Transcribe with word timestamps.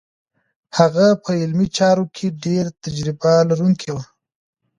هغه 0.77 1.07
په 1.23 1.29
علمي 1.41 1.67
چارو 1.77 2.05
کې 2.15 2.27
ډېر 2.45 2.65
تجربه 2.83 3.31
لرونکی 3.49 3.89
و. 3.91 3.97